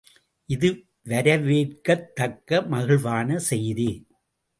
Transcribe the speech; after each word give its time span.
இது 0.49 0.69
வரவேற்கத்தக்க 1.07 2.61
மகிழ்வான 2.69 3.37
செய்தி. 3.49 3.89